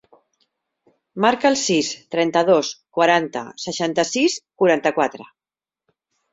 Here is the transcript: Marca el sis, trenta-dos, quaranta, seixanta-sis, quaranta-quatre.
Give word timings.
Marca 1.25 1.47
el 1.49 1.57
sis, 1.63 1.91
trenta-dos, 2.15 2.73
quaranta, 2.99 3.45
seixanta-sis, 3.67 4.41
quaranta-quatre. 4.65 5.33